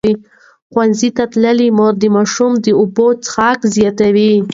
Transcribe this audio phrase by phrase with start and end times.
[0.71, 4.31] ښوونځې تللې مور د ماشوم د اوبو څښاک زیاتوي.